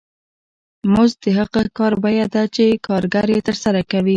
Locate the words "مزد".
0.93-1.17